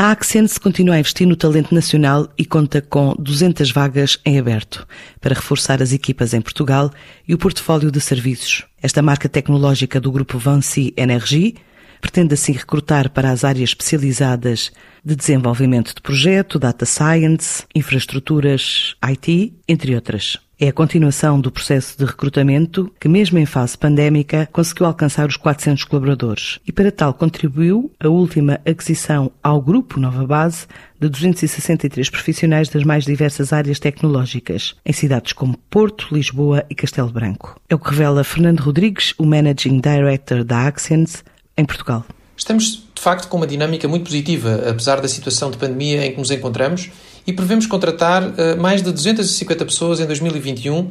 A 0.00 0.12
Accense 0.12 0.60
continua 0.60 0.94
a 0.94 1.00
investir 1.00 1.26
no 1.26 1.34
talento 1.34 1.74
nacional 1.74 2.28
e 2.38 2.44
conta 2.44 2.80
com 2.80 3.16
200 3.18 3.72
vagas 3.72 4.16
em 4.24 4.38
aberto 4.38 4.86
para 5.20 5.34
reforçar 5.34 5.82
as 5.82 5.92
equipas 5.92 6.32
em 6.32 6.40
Portugal 6.40 6.92
e 7.26 7.34
o 7.34 7.38
portfólio 7.38 7.90
de 7.90 8.00
serviços. 8.00 8.64
Esta 8.80 9.02
marca 9.02 9.28
tecnológica 9.28 10.00
do 10.00 10.12
grupo 10.12 10.38
Vancy 10.38 10.94
Energy 10.96 11.56
pretende 12.00 12.34
assim 12.34 12.52
recrutar 12.52 13.10
para 13.10 13.32
as 13.32 13.42
áreas 13.42 13.70
especializadas 13.70 14.70
de 15.04 15.16
desenvolvimento 15.16 15.92
de 15.92 16.00
projeto, 16.00 16.60
data 16.60 16.86
science, 16.86 17.64
infraestruturas 17.74 18.94
IT, 19.04 19.52
entre 19.66 19.96
outras. 19.96 20.38
É 20.60 20.66
a 20.66 20.72
continuação 20.72 21.40
do 21.40 21.52
processo 21.52 21.96
de 21.96 22.04
recrutamento 22.04 22.92
que, 22.98 23.06
mesmo 23.06 23.38
em 23.38 23.46
fase 23.46 23.78
pandémica, 23.78 24.48
conseguiu 24.52 24.86
alcançar 24.86 25.28
os 25.28 25.36
400 25.36 25.84
colaboradores 25.84 26.58
e, 26.66 26.72
para 26.72 26.90
tal, 26.90 27.14
contribuiu 27.14 27.92
a 28.00 28.08
última 28.08 28.54
aquisição 28.66 29.30
ao 29.40 29.62
Grupo 29.62 30.00
Nova 30.00 30.26
Base 30.26 30.66
de 30.98 31.08
263 31.08 32.10
profissionais 32.10 32.68
das 32.68 32.82
mais 32.82 33.04
diversas 33.04 33.52
áreas 33.52 33.78
tecnológicas, 33.78 34.74
em 34.84 34.92
cidades 34.92 35.32
como 35.32 35.56
Porto, 35.70 36.08
Lisboa 36.12 36.64
e 36.68 36.74
Castelo 36.74 37.12
Branco. 37.12 37.54
É 37.68 37.76
o 37.76 37.78
que 37.78 37.90
revela 37.90 38.24
Fernando 38.24 38.58
Rodrigues, 38.58 39.14
o 39.16 39.24
Managing 39.24 39.80
Director 39.80 40.42
da 40.42 40.66
Accents, 40.66 41.22
em 41.56 41.64
Portugal. 41.64 42.04
Estamos, 42.36 42.84
de 42.92 43.00
facto, 43.00 43.28
com 43.28 43.36
uma 43.36 43.46
dinâmica 43.46 43.86
muito 43.86 44.06
positiva, 44.06 44.68
apesar 44.68 45.00
da 45.00 45.06
situação 45.06 45.52
de 45.52 45.56
pandemia 45.56 46.04
em 46.04 46.12
que 46.12 46.18
nos 46.18 46.32
encontramos 46.32 46.90
e 47.28 47.32
prevemos 47.34 47.66
contratar 47.66 48.22
uh, 48.22 48.58
mais 48.58 48.82
de 48.82 48.90
250 48.90 49.66
pessoas 49.66 50.00
em 50.00 50.06
2021, 50.06 50.80
uh, 50.80 50.90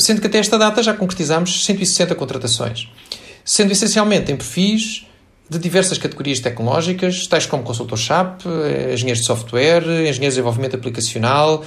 sendo 0.00 0.20
que 0.20 0.26
até 0.26 0.38
esta 0.38 0.58
data 0.58 0.82
já 0.82 0.92
concretizamos 0.92 1.64
160 1.64 2.12
contratações, 2.16 2.88
sendo 3.44 3.70
essencialmente 3.70 4.32
em 4.32 4.36
perfis 4.36 5.06
de 5.48 5.60
diversas 5.60 5.96
categorias 5.96 6.40
tecnológicas, 6.40 7.24
tais 7.28 7.46
como 7.46 7.62
consultor-SAP, 7.64 8.42
eh, 8.46 8.94
engenheiros 8.94 9.20
de 9.22 9.26
software, 9.26 9.82
engenheiros 9.82 10.16
de 10.16 10.28
desenvolvimento 10.28 10.76
aplicacional, 10.76 11.64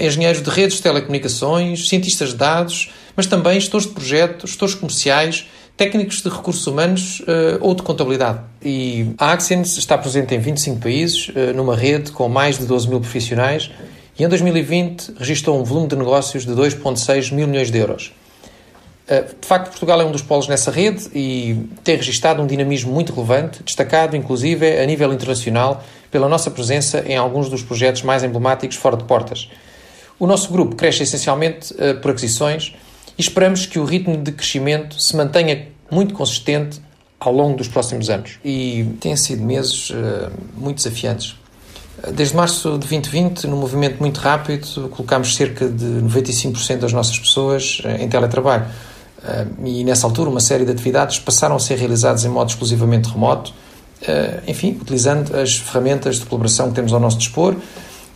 engenheiros 0.00 0.40
de 0.40 0.48
redes 0.48 0.76
de 0.76 0.82
telecomunicações, 0.84 1.88
cientistas 1.88 2.28
de 2.28 2.36
dados, 2.36 2.92
mas 3.16 3.26
também 3.26 3.58
gestores 3.58 3.88
de 3.88 3.94
projetos, 3.94 4.50
gestores 4.50 4.76
comerciais, 4.76 5.44
técnicos 5.76 6.22
de 6.22 6.28
recursos 6.28 6.66
humanos 6.66 7.20
uh, 7.20 7.58
ou 7.60 7.74
de 7.74 7.82
contabilidade. 7.82 8.40
E 8.62 9.10
a 9.18 9.32
Axians 9.32 9.76
está 9.76 9.98
presente 9.98 10.34
em 10.34 10.38
25 10.38 10.80
países, 10.80 11.28
uh, 11.28 11.54
numa 11.54 11.76
rede 11.76 12.10
com 12.12 12.28
mais 12.28 12.58
de 12.58 12.64
12 12.64 12.88
mil 12.88 13.00
profissionais 13.00 13.70
e 14.18 14.24
em 14.24 14.28
2020 14.28 15.14
registrou 15.18 15.60
um 15.60 15.64
volume 15.64 15.88
de 15.88 15.96
negócios 15.96 16.46
de 16.46 16.52
2,6 16.52 17.32
mil 17.32 17.46
milhões 17.46 17.70
de 17.70 17.78
euros. 17.78 18.12
Uh, 19.06 19.34
de 19.38 19.46
facto, 19.46 19.68
Portugal 19.68 20.00
é 20.00 20.04
um 20.04 20.10
dos 20.10 20.22
polos 20.22 20.48
nessa 20.48 20.70
rede 20.70 21.10
e 21.14 21.68
tem 21.84 21.96
registrado 21.96 22.42
um 22.42 22.46
dinamismo 22.46 22.90
muito 22.90 23.12
relevante, 23.12 23.62
destacado 23.62 24.16
inclusive 24.16 24.80
a 24.80 24.86
nível 24.86 25.12
internacional 25.12 25.84
pela 26.10 26.26
nossa 26.26 26.50
presença 26.50 27.04
em 27.06 27.16
alguns 27.16 27.50
dos 27.50 27.62
projetos 27.62 28.00
mais 28.00 28.24
emblemáticos 28.24 28.78
fora 28.78 28.96
de 28.96 29.04
portas. 29.04 29.50
O 30.18 30.26
nosso 30.26 30.50
grupo 30.50 30.74
cresce 30.74 31.02
essencialmente 31.02 31.74
por 32.00 32.12
aquisições 32.12 32.74
e 33.18 33.22
esperamos 33.22 33.66
que 33.66 33.78
o 33.78 33.84
ritmo 33.84 34.16
de 34.16 34.32
crescimento 34.32 35.00
se 35.00 35.16
mantenha 35.16 35.68
muito 35.90 36.14
consistente 36.14 36.80
ao 37.18 37.32
longo 37.32 37.56
dos 37.56 37.68
próximos 37.68 38.10
anos. 38.10 38.38
E 38.44 38.86
têm 39.00 39.16
sido 39.16 39.42
meses 39.42 39.90
uh, 39.90 40.30
muito 40.56 40.76
desafiantes. 40.76 41.34
Desde 42.12 42.36
março 42.36 42.72
de 42.72 42.78
2020, 42.78 43.46
num 43.46 43.56
movimento 43.56 43.98
muito 44.00 44.20
rápido, 44.20 44.88
colocámos 44.90 45.34
cerca 45.34 45.66
de 45.66 45.84
95% 45.84 46.78
das 46.78 46.92
nossas 46.92 47.18
pessoas 47.18 47.80
uh, 47.84 48.02
em 48.02 48.08
teletrabalho. 48.08 48.66
E 49.64 49.82
nessa 49.82 50.06
altura, 50.06 50.30
uma 50.30 50.38
série 50.38 50.64
de 50.64 50.70
atividades 50.70 51.18
passaram 51.18 51.56
a 51.56 51.58
ser 51.58 51.78
realizadas 51.78 52.24
em 52.24 52.28
modo 52.28 52.48
exclusivamente 52.50 53.08
remoto, 53.08 53.52
enfim, 54.46 54.78
utilizando 54.80 55.34
as 55.36 55.56
ferramentas 55.56 56.20
de 56.20 56.26
colaboração 56.26 56.68
que 56.68 56.76
temos 56.76 56.92
ao 56.92 57.00
nosso 57.00 57.18
dispor 57.18 57.56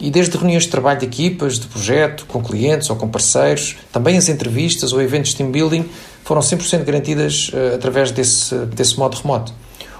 e 0.00 0.10
desde 0.10 0.36
reuniões 0.36 0.64
de 0.64 0.70
trabalho 0.70 0.98
de 0.98 1.06
equipas, 1.06 1.58
de 1.58 1.66
projeto, 1.66 2.24
com 2.26 2.42
clientes 2.42 2.88
ou 2.88 2.96
com 2.96 3.08
parceiros, 3.08 3.76
também 3.92 4.16
as 4.16 4.28
entrevistas 4.28 4.92
ou 4.92 5.02
eventos 5.02 5.30
de 5.32 5.36
team 5.36 5.50
building 5.50 5.84
foram 6.24 6.40
100% 6.40 6.84
garantidas 6.84 7.50
uh, 7.52 7.74
através 7.74 8.10
desse, 8.10 8.54
desse 8.66 8.98
modo 8.98 9.16
remoto. 9.16 9.52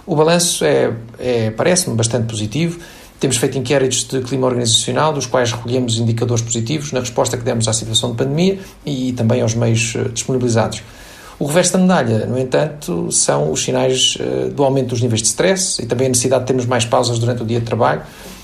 O 0.07 0.17
balanço 0.17 0.65
é, 0.65 0.93
é 1.19 1.51
parece-me 1.51 1.95
bastante 1.95 2.27
positivo. 2.27 2.81
Temos 3.19 3.37
feito 3.37 3.59
inquéritos 3.59 4.05
de 4.05 4.21
clima 4.23 4.47
organizacional, 4.47 5.13
dos 5.13 5.27
quais 5.27 5.53
recolhemos 5.53 5.99
indicadores 5.99 6.43
positivos 6.43 6.91
na 6.93 7.01
resposta 7.01 7.37
que 7.37 7.45
demos 7.45 7.69
à 7.69 7.73
situação 7.73 8.13
de 8.13 8.17
pandemia 8.17 8.59
e 8.87 9.13
também 9.13 9.43
aos 9.43 9.55
meios 9.55 9.95
uh, 9.95 10.09
disponibilizados. 10.09 10.83
O 11.39 11.47
reverso 11.47 11.73
da 11.73 11.79
medalha, 11.79 12.27
no 12.27 12.39
entanto, 12.39 13.11
são 13.13 13.51
os 13.51 13.63
sinais 13.63 14.17
uh, 14.17 14.51
do 14.51 14.65
aumento 14.65 14.89
dos 14.89 15.03
níveis 15.03 15.21
de 15.21 15.29
stress 15.29 15.83
e 15.83 15.87
também 15.87 16.07
a 16.07 16.11
necessidade 16.11 16.43
de 16.43 16.47
termos 16.47 16.65
mais 16.65 16.87
pausas 16.87 17.19
durante 17.19 17.43
o 17.43 17.47
dia 17.47 17.61
de 17.61 17.67
trabalho 17.67 18.03
eh, 18.03 18.40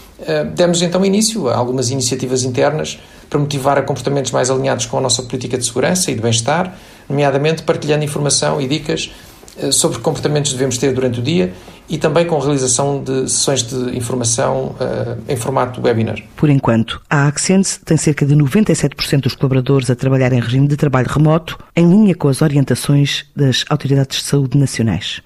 demos 0.54 0.80
então 0.82 1.04
início 1.04 1.48
a 1.48 1.56
algumas 1.56 1.90
iniciativas 1.90 2.42
internas 2.42 2.98
para 3.28 3.38
motivar 3.38 3.78
a 3.78 3.82
comportamentos 3.82 4.30
mais 4.30 4.50
alinhados 4.50 4.86
com 4.86 4.98
a 4.98 5.00
nossa 5.00 5.22
política 5.22 5.58
de 5.58 5.64
segurança 5.64 6.10
e 6.10 6.14
de 6.14 6.20
bem-estar, 6.20 6.76
nomeadamente 7.08 7.62
partilhando 7.62 8.04
informação 8.04 8.60
e 8.60 8.66
dicas 8.66 9.10
eh, 9.58 9.72
sobre 9.72 9.98
que 9.98 10.02
comportamentos 10.02 10.52
devemos 10.52 10.76
ter 10.76 10.92
durante 10.92 11.20
o 11.20 11.22
dia 11.22 11.52
e 11.88 11.98
também 11.98 12.26
com 12.26 12.36
a 12.36 12.40
realização 12.40 13.02
de 13.02 13.30
sessões 13.30 13.62
de 13.62 13.96
informação 13.96 14.74
uh, 14.80 15.22
em 15.28 15.36
formato 15.36 15.80
webinar. 15.80 16.18
Por 16.34 16.50
enquanto, 16.50 17.00
a 17.08 17.28
Accents 17.28 17.80
tem 17.84 17.96
cerca 17.96 18.26
de 18.26 18.34
97% 18.34 19.20
dos 19.20 19.36
colaboradores 19.36 19.88
a 19.88 19.94
trabalhar 19.94 20.32
em 20.32 20.40
regime 20.40 20.66
de 20.66 20.76
trabalho 20.76 21.08
remoto, 21.08 21.56
em 21.76 21.88
linha 21.88 22.14
com 22.14 22.26
as 22.28 22.42
orientações 22.42 23.24
das 23.36 23.64
autoridades 23.68 24.18
de 24.18 24.24
saúde 24.24 24.58
nacionais. 24.58 25.22